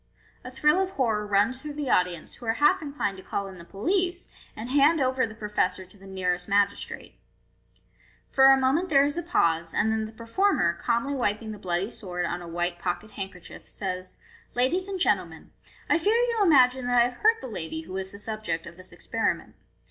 A 0.43 0.49
thrill 0.49 0.81
of 0.81 0.89
horror 0.89 1.27
runs 1.27 1.61
through 1.61 1.75
the 1.75 1.91
audience, 1.91 2.33
who 2.33 2.47
are 2.47 2.53
half 2.53 2.81
inclined 2.81 3.17
to 3.17 3.23
call 3.23 3.45
in 3.45 3.59
the 3.59 3.63
police, 3.63 4.29
and 4.55 4.67
hand 4.71 4.99
over 4.99 5.27
the 5.27 5.35
professor 5.35 5.85
to 5.85 5.95
the 5.95 6.07
nearest 6.07 6.47
magis 6.49 6.81
trate. 6.81 7.19
For 8.31 8.45
a 8.47 8.57
moment 8.57 8.89
there 8.89 9.05
is 9.05 9.15
a 9.15 9.21
pause, 9.21 9.75
and 9.75 9.91
then 9.91 10.05
the 10.05 10.11
performer, 10.11 10.73
calmly 10.73 11.13
wiping 11.13 11.51
the 11.51 11.59
bloody 11.59 11.91
sword 11.91 12.25
on 12.25 12.41
a 12.41 12.47
white 12.47 12.79
pocket 12.79 13.11
handkerchief, 13.11 13.69
says. 13.69 14.17
"Ladies 14.55 14.87
and 14.87 14.99
gentlemen, 14.99 15.51
I 15.87 15.99
fear 15.99 16.15
you 16.15 16.39
imagine 16.41 16.87
that 16.87 16.99
I 16.99 17.03
have 17.09 17.17
hurt 17.19 17.39
the 17.39 17.47
lady 17.47 17.81
who 17.81 17.93
was 17.93 18.11
the 18.11 18.17
subject 18.17 18.65
of 18.65 18.77
this 18.77 18.91
experiment. 18.91 19.53